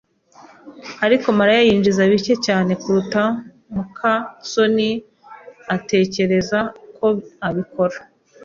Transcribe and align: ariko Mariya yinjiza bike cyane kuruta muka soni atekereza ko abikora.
ariko 1.05 1.27
Mariya 1.39 1.61
yinjiza 1.67 2.03
bike 2.11 2.35
cyane 2.45 2.71
kuruta 2.81 3.21
muka 3.73 4.13
soni 4.51 4.89
atekereza 5.75 6.59
ko 6.95 7.07
abikora. 7.47 7.97